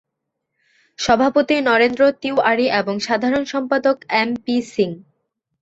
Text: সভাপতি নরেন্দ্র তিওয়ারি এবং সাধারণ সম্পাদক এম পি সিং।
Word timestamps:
সভাপতি 0.99 1.55
নরেন্দ্র 1.61 2.01
তিওয়ারি 2.21 2.65
এবং 2.79 2.95
সাধারণ 3.07 3.43
সম্পাদক 3.53 3.97
এম 4.21 4.29
পি 4.43 4.55
সিং। 4.71 4.89